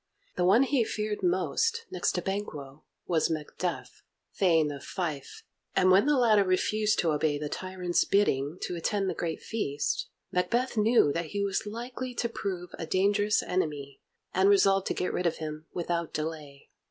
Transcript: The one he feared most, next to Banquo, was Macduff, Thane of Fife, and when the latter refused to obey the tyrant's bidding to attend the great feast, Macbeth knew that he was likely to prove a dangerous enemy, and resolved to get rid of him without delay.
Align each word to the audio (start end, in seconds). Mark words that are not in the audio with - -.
The 0.35 0.43
one 0.45 0.63
he 0.63 0.83
feared 0.83 1.21
most, 1.21 1.85
next 1.91 2.13
to 2.13 2.23
Banquo, 2.23 2.83
was 3.05 3.29
Macduff, 3.29 4.01
Thane 4.35 4.71
of 4.71 4.83
Fife, 4.83 5.43
and 5.75 5.91
when 5.91 6.07
the 6.07 6.17
latter 6.17 6.43
refused 6.43 6.97
to 7.01 7.11
obey 7.11 7.37
the 7.37 7.49
tyrant's 7.49 8.03
bidding 8.03 8.57
to 8.63 8.75
attend 8.75 9.11
the 9.11 9.13
great 9.13 9.43
feast, 9.43 10.07
Macbeth 10.31 10.75
knew 10.75 11.13
that 11.13 11.25
he 11.27 11.43
was 11.43 11.67
likely 11.67 12.15
to 12.15 12.27
prove 12.27 12.71
a 12.79 12.87
dangerous 12.87 13.43
enemy, 13.43 14.01
and 14.33 14.49
resolved 14.49 14.87
to 14.87 14.95
get 14.95 15.13
rid 15.13 15.27
of 15.27 15.37
him 15.37 15.67
without 15.71 16.15
delay. 16.15 16.71